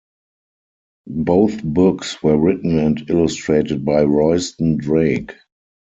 Both 1.05 1.63
books 1.63 2.23
were 2.23 2.35
written 2.35 2.79
and 2.79 3.07
illustrated 3.07 3.85
by 3.85 4.01
Royston 4.01 4.77
Drake. 4.77 5.35